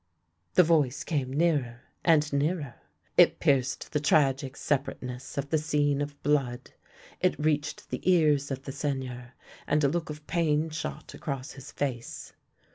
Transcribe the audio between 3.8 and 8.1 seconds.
the tragic separateness of the scene of blood. It reached the